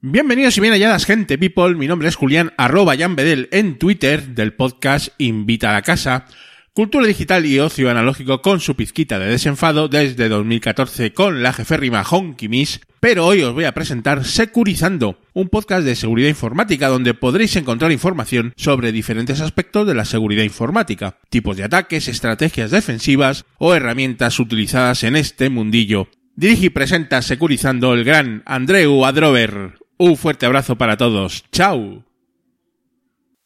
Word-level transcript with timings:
Bienvenidos 0.00 0.56
y 0.56 0.60
bien 0.60 0.72
halladas, 0.72 1.06
gente 1.06 1.38
people. 1.38 1.74
Mi 1.74 1.88
nombre 1.88 2.06
es 2.06 2.14
Julián, 2.14 2.52
arroba 2.56 2.96
Jan 2.96 3.16
Bedel 3.16 3.48
en 3.50 3.80
Twitter 3.80 4.28
del 4.28 4.52
podcast 4.52 5.08
Invita 5.18 5.70
a 5.70 5.72
la 5.72 5.82
Casa. 5.82 6.26
Cultura 6.72 7.04
digital 7.04 7.44
y 7.44 7.58
ocio 7.58 7.90
analógico 7.90 8.40
con 8.40 8.60
su 8.60 8.76
pizquita 8.76 9.18
de 9.18 9.26
desenfado 9.26 9.88
desde 9.88 10.28
2014 10.28 11.12
con 11.12 11.42
la 11.42 11.52
jeférrima 11.52 12.04
Honky 12.04 12.48
Miss. 12.48 12.80
Pero 13.00 13.26
hoy 13.26 13.42
os 13.42 13.52
voy 13.52 13.64
a 13.64 13.74
presentar 13.74 14.24
Securizando, 14.24 15.18
un 15.32 15.48
podcast 15.48 15.84
de 15.84 15.96
seguridad 15.96 16.28
informática 16.28 16.86
donde 16.86 17.14
podréis 17.14 17.56
encontrar 17.56 17.90
información 17.90 18.52
sobre 18.56 18.92
diferentes 18.92 19.40
aspectos 19.40 19.84
de 19.84 19.96
la 19.96 20.04
seguridad 20.04 20.44
informática, 20.44 21.18
tipos 21.28 21.56
de 21.56 21.64
ataques, 21.64 22.06
estrategias 22.06 22.70
defensivas 22.70 23.46
o 23.58 23.74
herramientas 23.74 24.38
utilizadas 24.38 25.02
en 25.02 25.16
este 25.16 25.50
mundillo. 25.50 26.06
Dirige 26.36 26.66
y 26.66 26.70
presenta 26.70 27.20
Securizando 27.20 27.94
el 27.94 28.04
gran 28.04 28.44
Andreu 28.46 29.04
Adrover. 29.04 29.87
Un 30.00 30.16
fuerte 30.16 30.46
abrazo 30.46 30.76
para 30.76 30.96
todos. 30.96 31.44
¡Chao! 31.50 32.04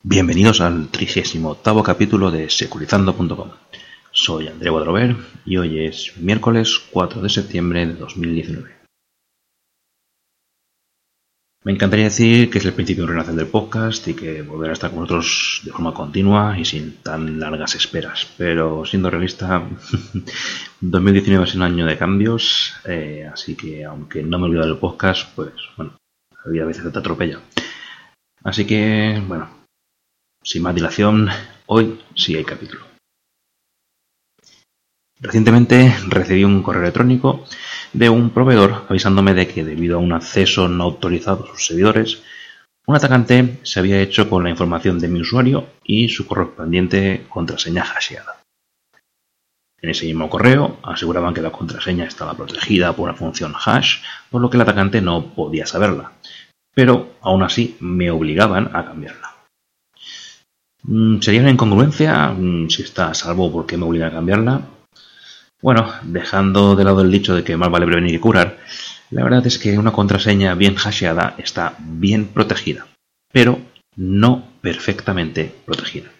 Bienvenidos 0.03 0.61
al 0.61 0.89
38 0.89 1.83
capítulo 1.83 2.31
de 2.31 2.51
Securizando.com. 2.51 3.53
Soy 4.11 4.49
Andreu 4.49 4.77
Adrover 4.77 5.17
y 5.47 5.57
hoy 5.57 5.87
es 5.87 6.13
miércoles 6.19 6.79
4 6.91 7.23
de 7.23 7.31
septiembre 7.31 7.87
de 7.87 7.95
2019. 7.95 8.71
Me 11.65 11.73
encantaría 11.73 12.05
decir 12.05 12.51
que 12.51 12.59
es 12.59 12.67
el 12.67 12.75
principio 12.75 13.07
de 13.07 13.13
renacer 13.13 13.35
del 13.35 13.47
podcast 13.47 14.07
y 14.09 14.15
que 14.15 14.43
volver 14.43 14.69
a 14.69 14.73
estar 14.75 14.91
con 14.91 14.99
vosotros 14.99 15.63
de 15.65 15.73
forma 15.73 15.95
continua 15.95 16.59
y 16.59 16.67
sin 16.67 16.99
tan 16.99 17.41
largas 17.41 17.77
esperas. 17.77 18.29
Pero 18.37 18.85
siendo 18.85 19.09
realista, 19.09 19.67
2019 20.83 21.45
es 21.45 21.55
un 21.55 21.63
año 21.63 21.87
de 21.87 21.97
cambios, 21.97 22.75
eh, 22.85 23.27
así 23.33 23.55
que 23.55 23.87
aunque 23.87 24.23
no 24.23 24.39
me 24.39 24.49
olvido 24.49 24.67
del 24.67 24.77
podcast, 24.77 25.35
pues 25.35 25.55
bueno, 25.79 25.97
había 26.45 26.63
a 26.63 26.67
veces 26.67 26.91
te 26.91 26.99
atropella. 26.99 27.41
Así 28.45 28.67
que, 28.67 29.23
bueno, 29.27 29.49
sin 30.43 30.63
más 30.63 30.75
dilación, 30.75 31.29
hoy 31.67 32.01
sí 32.15 32.37
hay 32.37 32.45
capítulo. 32.45 32.85
Recientemente 35.21 35.95
recibí 36.09 36.43
un 36.43 36.63
correo 36.63 36.83
electrónico 36.83 37.45
de 37.93 38.09
un 38.09 38.31
proveedor 38.31 38.87
avisándome 38.89 39.35
de 39.35 39.47
que 39.47 39.63
debido 39.63 39.97
a 39.97 40.01
un 40.01 40.13
acceso 40.13 40.67
no 40.69 40.83
autorizado 40.83 41.45
a 41.45 41.47
sus 41.49 41.67
servidores, 41.67 42.23
un 42.87 42.97
atacante 42.97 43.61
se 43.63 43.79
había 43.79 44.01
hecho 44.01 44.29
con 44.29 44.43
la 44.43 44.51
información 44.51 44.99
de 44.99 45.07
mi 45.07 45.21
usuario 45.21 45.69
y 45.85 46.09
su 46.09 46.27
correspondiente 46.27 47.25
contraseña 47.29 47.85
hasheada. 47.85 48.42
En 49.83 49.91
ese 49.91 50.07
mismo 50.07 50.31
correo 50.31 50.79
aseguraban 50.85 51.35
que 51.35 51.43
la 51.43 51.51
contraseña 51.51 52.05
estaba 52.05 52.35
protegida 52.35 52.95
por 52.95 53.09
una 53.09 53.19
función 53.19 53.53
hash, 53.53 53.97
por 54.31 54.41
lo 54.41 54.49
que 54.49 54.57
el 54.57 54.61
atacante 54.61 55.01
no 55.01 55.35
podía 55.35 55.67
saberla, 55.67 56.13
pero 56.73 57.15
aún 57.21 57.43
así 57.43 57.77
me 57.81 58.09
obligaban 58.13 58.71
a 58.77 58.85
cambiarla. 58.85 59.35
Mm, 60.85 61.19
¿Sería 61.21 61.41
una 61.41 61.51
incongruencia 61.51 62.29
mm, 62.29 62.71
si 62.71 62.83
está 62.83 63.09
a 63.09 63.15
salvo 63.15 63.51
porque 63.51 63.77
me 63.77 63.85
obliga 63.85 64.07
a 64.07 64.13
cambiarla? 64.13 64.63
Bueno, 65.61 65.93
dejando 66.03 66.77
de 66.77 66.85
lado 66.85 67.03
el 67.03 67.11
dicho 67.11 67.35
de 67.35 67.43
que 67.43 67.57
más 67.57 67.71
vale 67.71 67.87
prevenir 67.87 68.13
que 68.13 68.21
curar, 68.21 68.59
la 69.11 69.25
verdad 69.25 69.45
es 69.47 69.59
que 69.59 69.77
una 69.79 69.93
contraseña 69.93 70.55
bien 70.55 70.77
hasheada 70.77 71.35
está 71.39 71.75
bien 71.79 72.27
protegida, 72.27 72.87
pero 73.33 73.59
no 73.97 74.45
perfectamente 74.61 75.53
protegida 75.67 76.11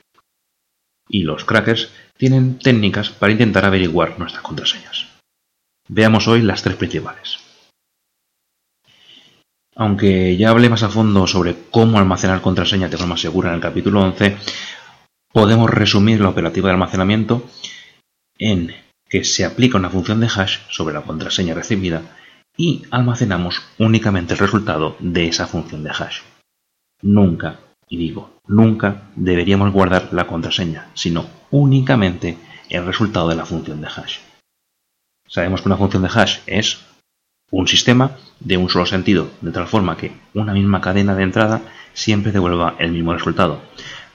y 1.09 1.23
los 1.23 1.45
crackers 1.45 1.91
tienen 2.17 2.59
técnicas 2.59 3.11
para 3.11 3.33
intentar 3.33 3.65
averiguar 3.65 4.19
nuestras 4.19 4.43
contraseñas. 4.43 5.07
Veamos 5.89 6.29
hoy 6.29 6.43
las 6.43 6.63
tres 6.63 6.77
principales. 6.77 7.39
Aunque 9.75 10.37
ya 10.37 10.51
hablé 10.51 10.69
más 10.69 10.83
a 10.83 10.89
fondo 10.89 11.27
sobre 11.27 11.57
cómo 11.71 11.99
almacenar 11.99 12.43
contraseñas 12.43 12.91
de 12.91 12.99
forma 12.99 13.17
segura 13.17 13.49
en 13.49 13.57
el 13.57 13.61
capítulo 13.61 14.03
11, 14.03 14.37
podemos 15.33 15.71
resumir 15.71 16.21
la 16.21 16.29
operativa 16.29 16.69
de 16.69 16.75
almacenamiento 16.75 17.49
en 18.39 18.75
que 19.09 19.25
se 19.25 19.45
aplica 19.45 19.79
una 19.79 19.91
función 19.91 20.21
de 20.21 20.29
hash 20.29 20.59
sobre 20.71 20.95
la 20.95 21.03
contraseña 21.03 21.55
recibida 21.55 22.03
y 22.57 22.83
almacenamos 22.91 23.63
únicamente 23.79 24.35
el 24.35 24.39
resultado 24.39 24.97
de 25.01 25.27
esa 25.27 25.47
función 25.47 25.83
de 25.83 25.91
hash. 25.91 26.21
Nunca 27.01 27.59
y 27.93 27.99
digo, 27.99 28.41
nunca 28.47 29.03
deberíamos 29.17 29.71
guardar 29.71 30.09
la 30.13 30.27
contraseña, 30.27 30.89
sino 30.95 31.27
únicamente 31.51 32.39
el 32.71 32.87
resultado 32.87 33.29
de 33.29 33.37
la 33.37 33.45
función 33.45 33.83
de 33.83 33.87
hash. 33.87 34.17
Sabemos 35.29 35.61
que 35.61 35.69
una 35.69 35.77
función 35.77 36.03
de 36.03 36.09
hash 36.09 36.39
es 36.47 36.81
un 37.51 37.69
sistema 37.69 38.17
de 38.41 38.57
un 38.57 38.71
solo 38.71 38.87
sentido, 38.87 39.29
de 39.43 39.51
tal 39.53 39.67
forma 39.67 39.99
que 39.99 40.11
una 40.33 40.55
misma 40.55 40.81
cadena 40.81 41.15
de 41.15 41.25
entrada 41.25 41.61
siempre 41.93 42.33
devuelva 42.33 42.77
el 42.79 42.93
mismo 42.93 43.13
resultado, 43.13 43.61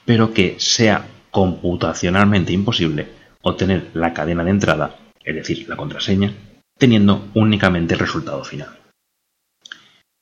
pero 0.05 0.33
que 0.33 0.55
sea 0.57 1.05
computacionalmente 1.29 2.53
imposible 2.53 3.09
obtener 3.43 3.91
la 3.93 4.11
cadena 4.11 4.43
de 4.43 4.49
entrada, 4.49 4.95
es 5.23 5.35
decir, 5.35 5.69
la 5.69 5.77
contraseña, 5.77 6.33
teniendo 6.79 7.27
únicamente 7.35 7.93
el 7.93 7.99
resultado 7.99 8.43
final. 8.43 8.76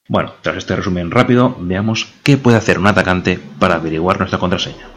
Bueno, 0.08 0.34
tras 0.42 0.58
este 0.58 0.76
resumen 0.76 1.10
rápido, 1.10 1.56
veamos 1.60 2.14
qué 2.24 2.38
puede 2.38 2.58
hacer 2.58 2.78
un 2.78 2.88
atacante 2.88 3.40
para 3.60 3.76
averiguar 3.76 4.20
nuestra 4.20 4.38
contraseña. 4.38 4.88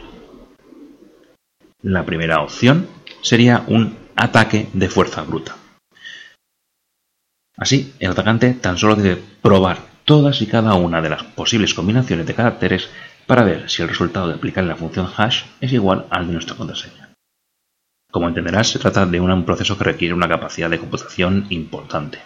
La 1.83 2.05
primera 2.05 2.43
opción 2.43 2.87
sería 3.23 3.65
un 3.69 3.97
ataque 4.17 4.69
de 4.75 4.89
fuerza 4.89 5.23
bruta. 5.23 5.57
Así, 7.57 7.95
el 7.99 8.11
atacante 8.11 8.53
tan 8.55 8.77
solo 8.77 8.97
debe 8.97 9.23
probar 9.41 9.79
todas 10.05 10.43
y 10.43 10.47
cada 10.47 10.75
una 10.75 11.01
de 11.01 11.11
las 11.11 11.25
posibles 11.25 11.75
combinaciones 11.75 12.27
de 12.27 12.35
caracteres 12.35 12.89
para 13.27 13.45
ver 13.45 13.69
si 13.71 13.83
el 13.83 13.89
resultado 13.89 14.29
de 14.29 14.35
aplicar 14.35 14.65
la 14.65 14.77
función 14.77 15.09
hash 15.17 15.45
es 15.61 15.73
igual 15.73 16.07
al 16.11 16.27
de 16.27 16.35
nuestra 16.35 16.57
contraseña. 16.57 17.11
Como 18.11 18.29
entenderás, 18.29 18.69
se 18.69 18.79
trata 18.79 19.07
de 19.07 19.21
un 19.21 19.45
proceso 19.45 19.77
que 19.77 19.85
requiere 19.85 20.15
una 20.15 20.29
capacidad 20.29 20.71
de 20.71 20.79
computación 20.79 21.47
importante, 21.51 22.19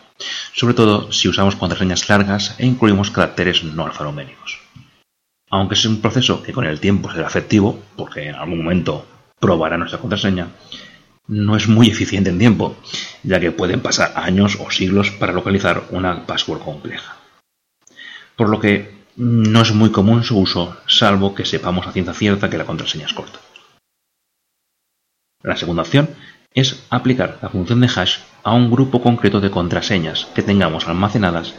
sobre 0.54 0.74
todo 0.74 1.12
si 1.12 1.28
usamos 1.28 1.56
contraseñas 1.56 2.08
largas 2.08 2.54
e 2.58 2.66
incluimos 2.66 3.10
caracteres 3.10 3.64
no 3.64 3.86
alfanuméricos. 3.86 4.60
Aunque 5.50 5.74
es 5.74 5.84
un 5.84 6.00
proceso 6.00 6.42
que 6.42 6.52
con 6.52 6.64
el 6.64 6.80
tiempo 6.80 7.10
será 7.10 7.26
efectivo, 7.26 7.82
porque 7.96 8.28
en 8.28 8.34
algún 8.34 8.58
momento 8.58 9.06
probará 9.38 9.76
nuestra 9.76 10.00
contraseña, 10.00 10.48
no 11.26 11.56
es 11.56 11.68
muy 11.68 11.88
eficiente 11.88 12.30
en 12.30 12.38
tiempo, 12.38 12.76
ya 13.22 13.40
que 13.40 13.52
pueden 13.52 13.80
pasar 13.80 14.12
años 14.16 14.58
o 14.60 14.70
siglos 14.70 15.10
para 15.10 15.32
localizar 15.32 15.84
una 15.90 16.26
password 16.26 16.60
compleja. 16.60 17.16
Por 18.36 18.48
lo 18.48 18.60
que 18.60 19.02
no 19.16 19.62
es 19.62 19.72
muy 19.72 19.90
común 19.90 20.24
su 20.24 20.38
uso, 20.38 20.76
salvo 20.86 21.34
que 21.34 21.44
sepamos 21.44 21.86
a 21.86 21.92
ciencia 21.92 22.14
cierta 22.14 22.48
que 22.48 22.58
la 22.58 22.64
contraseña 22.64 23.06
es 23.06 23.12
corta. 23.12 23.38
La 25.42 25.56
segunda 25.56 25.82
opción 25.82 26.08
es 26.54 26.84
aplicar 26.90 27.38
la 27.42 27.48
función 27.48 27.80
de 27.80 27.90
hash 27.94 28.18
a 28.44 28.52
un 28.52 28.70
grupo 28.70 29.02
concreto 29.02 29.40
de 29.40 29.50
contraseñas 29.50 30.26
que 30.34 30.42
tengamos 30.42 30.88
almacenadas 30.88 31.54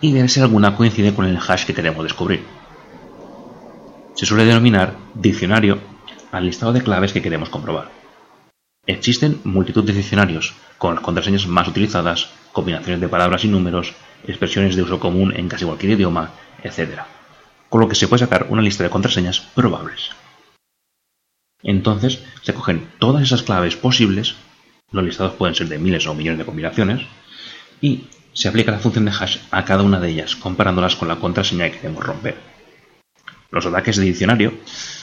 y 0.00 0.12
ver 0.12 0.28
si 0.28 0.40
alguna 0.40 0.76
coincide 0.76 1.14
con 1.14 1.26
el 1.26 1.38
hash 1.38 1.64
que 1.64 1.74
queremos 1.74 2.02
descubrir. 2.02 2.42
Se 4.14 4.26
suele 4.26 4.44
denominar 4.44 4.94
diccionario 5.14 5.78
al 6.32 6.46
listado 6.46 6.72
de 6.72 6.82
claves 6.82 7.12
que 7.12 7.22
queremos 7.22 7.48
comprobar. 7.48 7.90
Existen 8.86 9.40
multitud 9.44 9.84
de 9.84 9.92
diccionarios 9.92 10.54
con 10.78 10.94
las 10.94 11.02
contraseñas 11.02 11.46
más 11.46 11.68
utilizadas, 11.68 12.28
combinaciones 12.52 13.00
de 13.00 13.08
palabras 13.08 13.44
y 13.44 13.48
números, 13.48 13.94
expresiones 14.26 14.76
de 14.76 14.82
uso 14.82 15.00
común 15.00 15.32
en 15.34 15.48
casi 15.48 15.64
cualquier 15.64 15.92
idioma, 15.92 16.32
etc. 16.62 17.00
Con 17.70 17.80
lo 17.80 17.88
que 17.88 17.94
se 17.94 18.08
puede 18.08 18.24
sacar 18.24 18.46
una 18.50 18.62
lista 18.62 18.84
de 18.84 18.90
contraseñas 18.90 19.40
probables. 19.40 20.10
Entonces 21.62 22.22
se 22.42 22.52
cogen 22.52 22.88
todas 22.98 23.22
esas 23.22 23.42
claves 23.42 23.74
posibles, 23.74 24.36
los 24.92 25.04
listados 25.04 25.34
pueden 25.34 25.54
ser 25.54 25.68
de 25.68 25.78
miles 25.78 26.06
o 26.06 26.14
millones 26.14 26.38
de 26.38 26.44
combinaciones, 26.44 27.02
y 27.80 28.04
se 28.32 28.48
aplica 28.48 28.72
la 28.72 28.78
función 28.78 29.04
de 29.04 29.12
hash 29.12 29.38
a 29.50 29.64
cada 29.64 29.82
una 29.82 30.00
de 30.00 30.10
ellas, 30.10 30.36
comparándolas 30.36 30.96
con 30.96 31.08
la 31.08 31.16
contraseña 31.16 31.70
que 31.70 31.78
queremos 31.78 32.04
romper. 32.04 32.36
Los 33.50 33.66
ataques 33.66 33.96
de 33.96 34.04
diccionario 34.04 34.52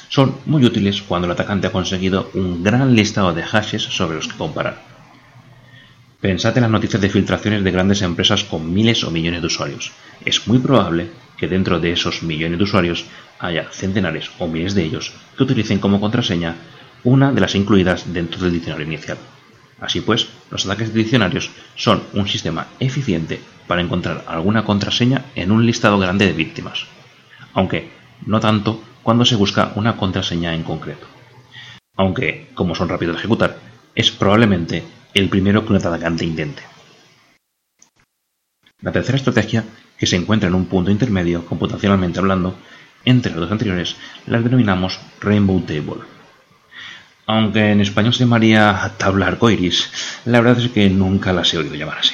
son 0.09 0.35
muy 0.45 0.65
útiles 0.65 1.01
cuando 1.01 1.25
el 1.25 1.31
atacante 1.31 1.67
ha 1.67 1.71
conseguido 1.71 2.29
un 2.33 2.63
gran 2.63 2.95
listado 2.95 3.33
de 3.33 3.43
hashes 3.43 3.83
sobre 3.83 4.17
los 4.17 4.27
que 4.27 4.37
comparar. 4.37 4.81
Pensad 6.19 6.55
en 6.57 6.63
las 6.63 6.71
noticias 6.71 7.01
de 7.01 7.09
filtraciones 7.09 7.63
de 7.63 7.71
grandes 7.71 8.01
empresas 8.01 8.43
con 8.43 8.73
miles 8.73 9.03
o 9.05 9.09
millones 9.09 9.41
de 9.41 9.47
usuarios. 9.47 9.91
Es 10.25 10.47
muy 10.47 10.59
probable 10.59 11.09
que 11.37 11.47
dentro 11.47 11.79
de 11.79 11.93
esos 11.93 12.21
millones 12.21 12.59
de 12.59 12.63
usuarios 12.65 13.05
haya 13.39 13.69
centenares 13.71 14.29
o 14.37 14.47
miles 14.47 14.75
de 14.75 14.83
ellos 14.83 15.13
que 15.35 15.43
utilicen 15.43 15.79
como 15.79 15.99
contraseña 15.99 16.57
una 17.03 17.31
de 17.31 17.41
las 17.41 17.55
incluidas 17.55 18.13
dentro 18.13 18.41
del 18.41 18.53
diccionario 18.53 18.85
inicial. 18.85 19.17
Así 19.81 19.99
pues, 19.99 20.29
los 20.51 20.65
ataques 20.65 20.93
de 20.93 20.99
diccionarios 20.99 21.49
son 21.75 22.03
un 22.13 22.27
sistema 22.27 22.67
eficiente 22.79 23.41
para 23.67 23.81
encontrar 23.81 24.23
alguna 24.27 24.63
contraseña 24.63 25.25
en 25.33 25.51
un 25.51 25.65
listado 25.65 25.97
grande 25.97 26.27
de 26.27 26.33
víctimas, 26.33 26.85
aunque 27.53 27.89
no 28.25 28.39
tanto 28.39 28.81
cuando 29.01 29.25
se 29.25 29.35
busca 29.35 29.71
una 29.75 29.97
contraseña 29.97 30.53
en 30.53 30.61
concreto. 30.61 31.07
Aunque, 31.97 32.51
como 32.53 32.75
son 32.75 32.89
rápidos 32.89 33.15
de 33.15 33.19
ejecutar, 33.21 33.57
es 33.95 34.11
probablemente 34.11 34.83
el 35.15 35.29
primero 35.29 35.65
que 35.65 35.73
un 35.73 35.77
atacante 35.77 36.25
intente. 36.25 36.61
La 38.81 38.91
tercera 38.91 39.17
estrategia 39.17 39.65
que 39.97 40.05
se 40.05 40.15
encuentra 40.15 40.47
en 40.47 40.55
un 40.55 40.65
punto 40.65 40.91
intermedio, 40.91 41.45
computacionalmente 41.45 42.19
hablando, 42.19 42.55
entre 43.03 43.31
las 43.31 43.41
dos 43.41 43.51
anteriores, 43.51 43.95
las 44.27 44.43
denominamos 44.43 44.99
Rainbow 45.19 45.59
Table. 45.61 46.20
Aunque 47.31 47.71
en 47.71 47.79
español 47.79 48.13
se 48.13 48.25
llamaría 48.25 48.91
tabla 48.97 49.27
arcoiris, 49.27 49.89
la 50.25 50.41
verdad 50.41 50.61
es 50.61 50.69
que 50.69 50.89
nunca 50.89 51.31
las 51.31 51.53
he 51.53 51.57
oído 51.57 51.75
llamar 51.75 51.99
así. 51.99 52.13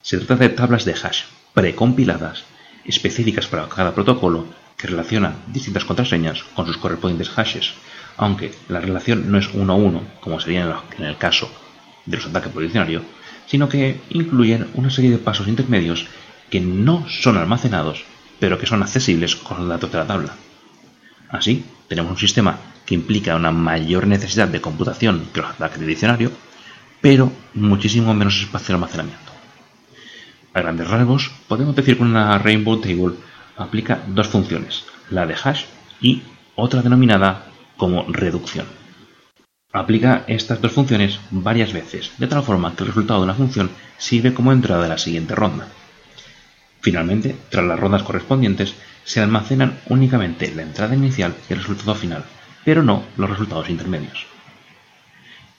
Se 0.00 0.16
trata 0.16 0.36
de 0.36 0.48
tablas 0.48 0.86
de 0.86 0.94
hash 0.94 1.24
precompiladas, 1.52 2.44
específicas 2.86 3.46
para 3.46 3.68
cada 3.68 3.94
protocolo, 3.94 4.46
que 4.78 4.86
relacionan 4.86 5.36
distintas 5.48 5.84
contraseñas 5.84 6.42
con 6.54 6.64
sus 6.64 6.78
correspondientes 6.78 7.28
hashes, 7.28 7.74
aunque 8.16 8.54
la 8.70 8.80
relación 8.80 9.30
no 9.30 9.36
es 9.36 9.52
uno 9.52 9.74
a 9.74 9.76
uno, 9.76 10.00
como 10.22 10.40
sería 10.40 10.80
en 10.96 11.04
el 11.04 11.18
caso 11.18 11.50
de 12.06 12.16
los 12.16 12.24
ataques 12.24 12.50
por 12.50 12.62
diccionario, 12.62 13.02
sino 13.44 13.68
que 13.68 14.00
incluyen 14.08 14.68
una 14.72 14.88
serie 14.88 15.10
de 15.10 15.18
pasos 15.18 15.48
intermedios 15.48 16.06
que 16.48 16.62
no 16.62 17.06
son 17.10 17.36
almacenados, 17.36 18.04
pero 18.40 18.58
que 18.58 18.64
son 18.66 18.82
accesibles 18.82 19.36
con 19.36 19.58
los 19.58 19.68
datos 19.68 19.92
de 19.92 19.98
la 19.98 20.06
tabla. 20.06 20.34
Así, 21.34 21.64
tenemos 21.88 22.12
un 22.12 22.16
sistema 22.16 22.60
que 22.86 22.94
implica 22.94 23.34
una 23.34 23.50
mayor 23.50 24.06
necesidad 24.06 24.46
de 24.46 24.60
computación 24.60 25.30
que 25.34 25.40
los 25.40 25.50
ataques 25.50 25.80
de 25.80 25.86
diccionario, 25.86 26.30
pero 27.00 27.32
muchísimo 27.54 28.14
menos 28.14 28.40
espacio 28.40 28.68
de 28.68 28.74
almacenamiento. 28.74 29.32
A 30.52 30.60
grandes 30.60 30.88
rasgos, 30.88 31.32
podemos 31.48 31.74
decir 31.74 31.96
que 31.96 32.04
una 32.04 32.38
Rainbow 32.38 32.80
Table 32.80 33.16
aplica 33.56 34.00
dos 34.06 34.28
funciones, 34.28 34.84
la 35.10 35.26
de 35.26 35.34
hash 35.34 35.64
y 36.00 36.22
otra 36.54 36.82
denominada 36.82 37.46
como 37.76 38.04
reducción. 38.06 38.66
Aplica 39.72 40.22
estas 40.28 40.60
dos 40.60 40.70
funciones 40.70 41.18
varias 41.32 41.72
veces, 41.72 42.12
de 42.16 42.28
tal 42.28 42.44
forma 42.44 42.76
que 42.76 42.84
el 42.84 42.90
resultado 42.90 43.18
de 43.18 43.24
una 43.24 43.34
función 43.34 43.70
sirve 43.98 44.32
como 44.34 44.52
entrada 44.52 44.84
de 44.84 44.88
la 44.88 44.98
siguiente 44.98 45.34
ronda. 45.34 45.66
Finalmente, 46.80 47.34
tras 47.50 47.64
las 47.64 47.80
rondas 47.80 48.04
correspondientes, 48.04 48.76
se 49.04 49.20
almacenan 49.20 49.78
únicamente 49.88 50.52
la 50.54 50.62
entrada 50.62 50.94
inicial 50.94 51.34
y 51.48 51.52
el 51.52 51.60
resultado 51.60 51.94
final, 51.94 52.24
pero 52.64 52.82
no 52.82 53.04
los 53.16 53.30
resultados 53.30 53.68
intermedios. 53.68 54.26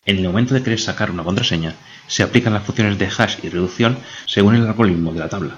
En 0.06 0.18
el 0.18 0.24
momento 0.26 0.54
de 0.54 0.62
querer 0.62 0.80
sacar 0.80 1.10
una 1.10 1.24
contraseña, 1.24 1.74
se 2.08 2.24
aplican 2.24 2.54
las 2.54 2.64
funciones 2.64 3.00
de 3.00 3.08
hash 3.08 3.38
y 3.42 3.50
reducción 3.50 3.98
según 4.26 4.56
el 4.56 4.68
algoritmo 4.68 5.12
de 5.14 5.20
la 5.20 5.30
tabla, 5.30 5.56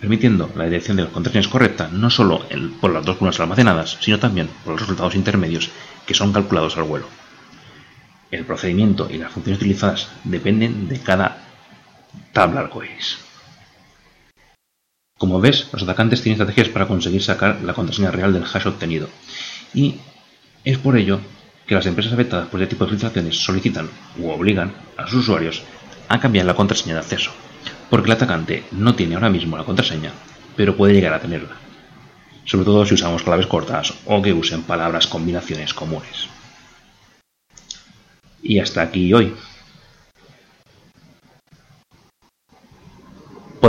permitiendo 0.00 0.50
la 0.54 0.64
dirección 0.64 0.96
de 0.96 1.04
las 1.04 1.12
contraseñas 1.12 1.48
correcta 1.48 1.88
no 1.88 2.08
solo 2.08 2.46
por 2.80 2.92
las 2.92 3.04
dos 3.04 3.16
columnas 3.16 3.40
almacenadas, 3.40 3.98
sino 4.00 4.18
también 4.18 4.48
por 4.64 4.74
los 4.74 4.82
resultados 4.82 5.16
intermedios 5.16 5.70
que 6.06 6.14
son 6.14 6.32
calculados 6.32 6.76
al 6.76 6.84
vuelo. 6.84 7.08
El 8.30 8.44
procedimiento 8.44 9.08
y 9.10 9.18
las 9.18 9.32
funciones 9.32 9.60
utilizadas 9.60 10.08
dependen 10.24 10.88
de 10.88 11.00
cada 11.00 11.38
tabla. 12.32 12.70
Como 15.22 15.40
ves, 15.40 15.68
los 15.72 15.84
atacantes 15.84 16.20
tienen 16.20 16.34
estrategias 16.34 16.68
para 16.70 16.88
conseguir 16.88 17.22
sacar 17.22 17.60
la 17.62 17.74
contraseña 17.74 18.10
real 18.10 18.32
del 18.32 18.42
hash 18.42 18.66
obtenido. 18.66 19.08
Y 19.72 19.98
es 20.64 20.78
por 20.78 20.96
ello 20.96 21.20
que 21.64 21.76
las 21.76 21.86
empresas 21.86 22.14
afectadas 22.14 22.48
por 22.48 22.60
este 22.60 22.74
tipo 22.74 22.84
de 22.84 22.90
filtraciones 22.90 23.36
solicitan 23.36 23.88
u 24.18 24.30
obligan 24.30 24.72
a 24.96 25.06
sus 25.06 25.20
usuarios 25.20 25.62
a 26.08 26.18
cambiar 26.18 26.46
la 26.46 26.56
contraseña 26.56 26.94
de 26.94 27.02
acceso, 27.02 27.30
porque 27.88 28.06
el 28.06 28.16
atacante 28.16 28.64
no 28.72 28.96
tiene 28.96 29.14
ahora 29.14 29.30
mismo 29.30 29.56
la 29.56 29.62
contraseña, 29.62 30.10
pero 30.56 30.76
puede 30.76 30.94
llegar 30.94 31.14
a 31.14 31.20
tenerla, 31.20 31.54
sobre 32.44 32.64
todo 32.64 32.84
si 32.84 32.94
usamos 32.94 33.22
claves 33.22 33.46
cortas 33.46 33.94
o 34.06 34.20
que 34.22 34.32
usen 34.32 34.64
palabras 34.64 35.06
combinaciones 35.06 35.72
comunes. 35.72 36.26
Y 38.42 38.58
hasta 38.58 38.82
aquí 38.82 39.14
hoy. 39.14 39.36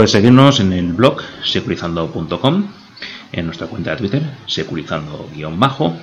Puedes 0.04 0.12
seguirnos 0.12 0.60
en 0.60 0.74
el 0.74 0.92
blog 0.92 1.22
securizando.com, 1.42 2.66
en 3.32 3.46
nuestra 3.46 3.68
cuenta 3.68 3.92
de 3.92 3.96
Twitter, 3.96 4.22
securizando-bajo, 4.44 5.96